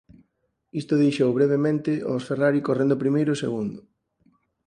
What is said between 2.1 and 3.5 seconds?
Ferrari correndo primeiro e